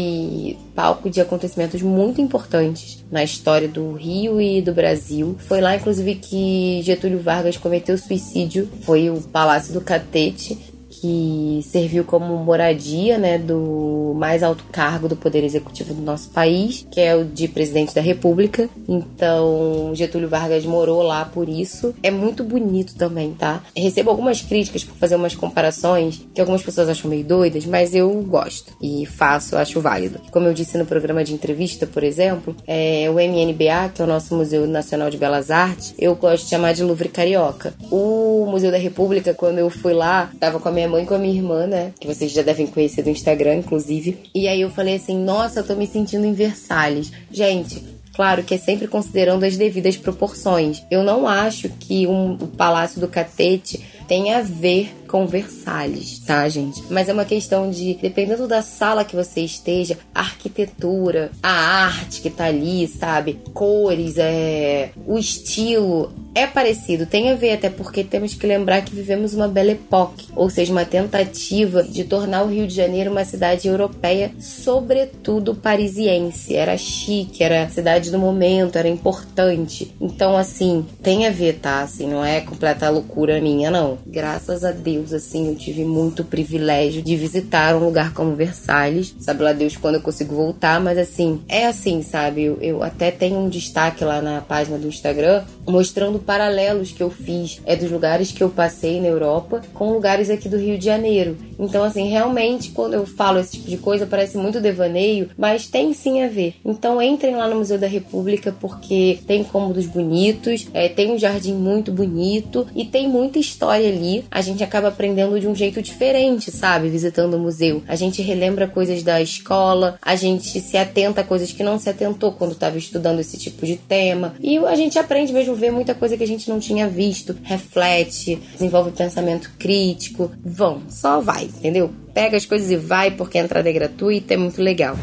[0.74, 5.36] palco de acontecimentos muito importantes na história do Rio e do Brasil.
[5.46, 8.68] Foi lá, inclusive, que Getúlio Vargas cometeu suicídio.
[8.82, 10.75] Foi o Palácio do Catete
[11.06, 16.86] que serviu como moradia né, do mais alto cargo do Poder Executivo do nosso país,
[16.90, 18.68] que é o de presidente da República.
[18.88, 21.94] Então, Getúlio Vargas morou lá por isso.
[22.02, 23.62] É muito bonito também, tá?
[23.76, 28.10] Recebo algumas críticas por fazer umas comparações que algumas pessoas acham meio doidas, mas eu
[28.22, 30.20] gosto e faço, acho válido.
[30.32, 34.08] Como eu disse no programa de entrevista, por exemplo, é, o MNBA, que é o
[34.08, 37.74] nosso Museu Nacional de Belas Artes, eu gosto de chamar de Louvre Carioca.
[37.90, 41.14] O Museu da República, quando eu fui lá, tava com a minha minha mãe com
[41.14, 41.92] a minha irmã, né?
[42.00, 44.18] Que vocês já devem conhecer do Instagram, inclusive.
[44.34, 47.12] E aí eu falei assim: nossa, eu tô me sentindo em Versalhes.
[47.30, 50.82] Gente, Claro que é sempre considerando as devidas proporções.
[50.90, 56.48] Eu não acho que um, o Palácio do Catete tem a ver com Versalhes, tá,
[56.48, 56.82] gente?
[56.88, 62.22] Mas é uma questão de, dependendo da sala que você esteja, a arquitetura, a arte
[62.22, 63.38] que tá ali, sabe?
[63.52, 68.94] Cores, é, o estilo é parecido, tem a ver até porque temos que lembrar que
[68.94, 73.24] vivemos uma belle époque, ou seja, uma tentativa de tornar o Rio de Janeiro uma
[73.24, 76.54] cidade europeia, sobretudo parisiense.
[76.54, 79.94] Era chique, era cidade do momento, era importante.
[79.98, 81.80] Então, assim, tem a ver, tá?
[81.80, 87.02] Assim, não é completa loucura minha, não graças a Deus, assim, eu tive muito privilégio
[87.02, 89.14] de visitar um lugar como Versalhes.
[89.20, 92.44] Sabe lá Deus quando eu consigo voltar, mas assim, é assim, sabe?
[92.44, 97.10] Eu, eu até tenho um destaque lá na página do Instagram mostrando paralelos que eu
[97.10, 100.84] fiz é dos lugares que eu passei na Europa com lugares aqui do Rio de
[100.84, 101.36] Janeiro.
[101.58, 105.92] Então, assim, realmente, quando eu falo esse tipo de coisa, parece muito devaneio, mas tem
[105.92, 106.54] sim a ver.
[106.64, 111.54] Então, entrem lá no Museu da República porque tem cômodos bonitos, é, tem um jardim
[111.54, 116.50] muito bonito e tem muita história ali, a gente acaba aprendendo de um jeito diferente,
[116.50, 116.88] sabe?
[116.88, 117.82] Visitando o museu.
[117.88, 121.88] A gente relembra coisas da escola, a gente se atenta a coisas que não se
[121.88, 124.34] atentou quando estava estudando esse tipo de tema.
[124.40, 128.36] E a gente aprende mesmo ver muita coisa que a gente não tinha visto, reflete,
[128.52, 130.30] desenvolve pensamento crítico.
[130.44, 131.90] Vão, só vai, entendeu?
[132.14, 134.96] Pega as coisas e vai, porque a entrada é gratuita, é muito legal.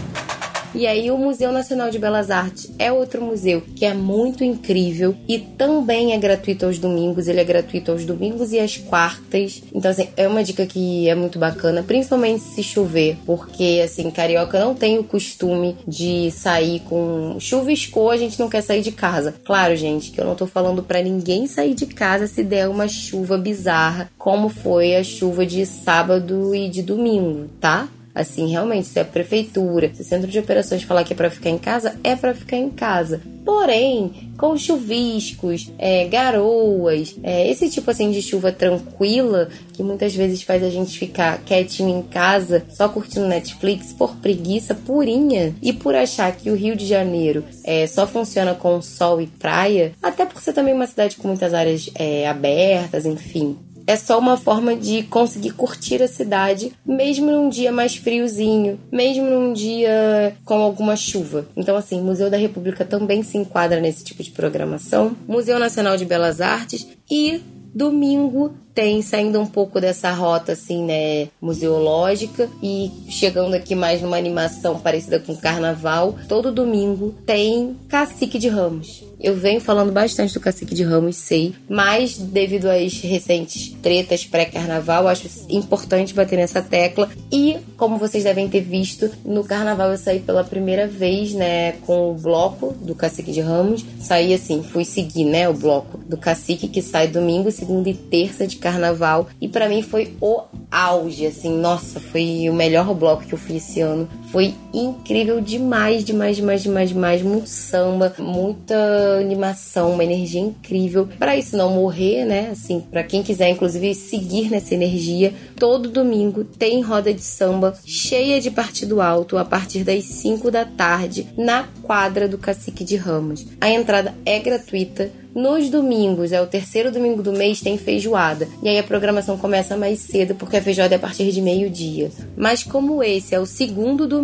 [0.75, 5.15] E aí o Museu Nacional de Belas Artes é outro museu que é muito incrível
[5.27, 7.27] e também é gratuito aos domingos.
[7.27, 9.61] Ele é gratuito aos domingos e às quartas.
[9.73, 14.59] Então, assim, é uma dica que é muito bacana, principalmente se chover, porque, assim, carioca
[14.59, 19.33] não tem o costume de sair com chuviscou, a gente não quer sair de casa.
[19.43, 22.87] Claro, gente, que eu não tô falando para ninguém sair de casa se der uma
[22.87, 27.87] chuva bizarra, como foi a chuva de sábado e de domingo, tá?
[28.15, 31.49] Assim, realmente, se a prefeitura, se o centro de operações falar que é para ficar
[31.49, 33.21] em casa, é para ficar em casa.
[33.43, 40.43] Porém, com chuviscos, é, garoas, é, esse tipo assim de chuva tranquila que muitas vezes
[40.43, 45.95] faz a gente ficar quietinho em casa, só curtindo Netflix por preguiça purinha e por
[45.95, 50.41] achar que o Rio de Janeiro é, só funciona com sol e praia, até por
[50.41, 55.03] ser também uma cidade com muitas áreas é, abertas, enfim é só uma forma de
[55.03, 61.45] conseguir curtir a cidade, mesmo num dia mais friozinho, mesmo num dia com alguma chuva.
[61.55, 65.15] Então, assim, Museu da República também se enquadra nesse tipo de programação.
[65.27, 67.41] Museu Nacional de Belas Artes e
[67.73, 74.17] domingo tem saindo um pouco dessa rota assim, né, museológica e chegando aqui mais numa
[74.17, 79.03] animação parecida com carnaval, todo domingo tem Cacique de Ramos.
[79.23, 85.07] Eu venho falando bastante do Cacique de Ramos, sei, mas devido às recentes tretas pré-carnaval,
[85.07, 87.09] acho importante bater nessa tecla.
[87.31, 92.11] E, como vocês devem ter visto, no carnaval eu saí pela primeira vez, né, com
[92.11, 93.85] o bloco do Cacique de Ramos.
[93.97, 98.45] Saí assim, fui seguir, né, o bloco do Cacique que sai domingo, segunda e terça
[98.45, 99.27] de carnaval.
[99.41, 103.57] E para mim foi o auge, assim, nossa, foi o melhor bloco que eu fui
[103.57, 104.07] esse ano.
[104.33, 107.21] Foi incrível demais, demais, demais, demais, demais.
[107.21, 108.75] Muito samba, muita
[109.19, 111.07] animação, uma energia incrível.
[111.19, 112.49] Para isso não morrer, né?
[112.51, 118.41] Assim, para quem quiser inclusive seguir nessa energia, todo domingo tem roda de samba cheia
[118.41, 123.45] de partido alto a partir das 5 da tarde na quadra do Cacique de Ramos.
[123.61, 128.47] A entrada é gratuita nos domingos, é o terceiro domingo do mês, tem feijoada.
[128.61, 132.11] E aí a programação começa mais cedo, porque a feijoada é a partir de meio-dia.
[132.37, 134.22] Mas como esse é o segundo domingo,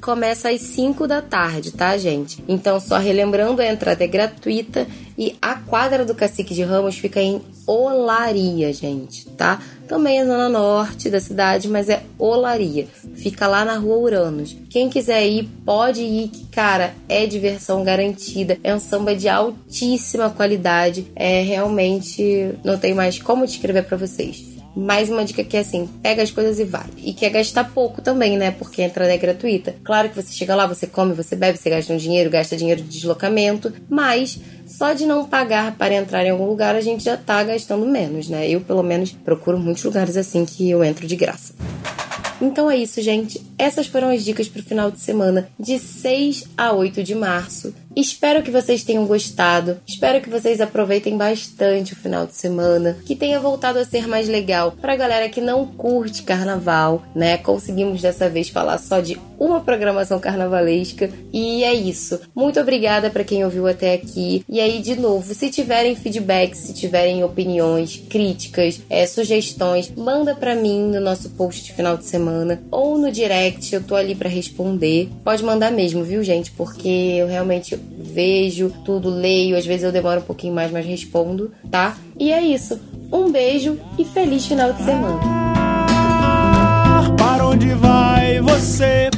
[0.00, 2.42] começa às 5 da tarde, tá, gente?
[2.48, 7.20] Então, só relembrando, a entrada é gratuita e a quadra do Cacique de Ramos fica
[7.20, 9.60] em Olaria, gente, tá?
[9.86, 12.86] Também é zona norte da cidade, mas é Olaria.
[13.14, 14.56] Fica lá na rua Uranos.
[14.70, 18.58] Quem quiser ir, pode ir, que, cara, é diversão garantida.
[18.64, 21.06] É um samba de altíssima qualidade.
[21.14, 22.54] É realmente.
[22.64, 24.61] Não tem mais como descrever para vocês.
[24.74, 26.86] Mais uma dica que é assim, pega as coisas e vai.
[26.96, 28.50] E quer gastar pouco também, né?
[28.50, 29.74] Porque a entrada é gratuita.
[29.84, 32.80] Claro que você chega lá, você come, você bebe, você gasta um dinheiro, gasta dinheiro
[32.80, 37.16] de deslocamento, mas só de não pagar para entrar em algum lugar a gente já
[37.16, 38.48] tá gastando menos, né?
[38.48, 41.54] Eu, pelo menos, procuro muitos lugares assim que eu entro de graça.
[42.42, 43.40] Então é isso, gente.
[43.56, 47.72] Essas foram as dicas para o final de semana de 6 a 8 de março.
[47.94, 49.78] Espero que vocês tenham gostado.
[49.86, 54.28] Espero que vocês aproveitem bastante o final de semana, que tenha voltado a ser mais
[54.28, 57.36] legal para galera que não curte carnaval, né?
[57.36, 62.20] Conseguimos dessa vez falar só de uma programação carnavalesca e é isso.
[62.34, 64.44] Muito obrigada para quem ouviu até aqui.
[64.48, 70.54] E aí de novo, se tiverem feedbacks, se tiverem opiniões, críticas, é, sugestões, manda para
[70.54, 74.28] mim no nosso post de final de semana ou no direct, eu tô ali para
[74.28, 75.10] responder.
[75.22, 76.50] Pode mandar mesmo, viu, gente?
[76.52, 81.52] Porque eu realmente vejo tudo, leio, às vezes eu demoro um pouquinho mais, mas respondo,
[81.70, 81.96] tá?
[82.18, 82.80] E é isso.
[83.12, 85.20] Um beijo e feliz final de semana.
[87.16, 89.10] Para onde vai você?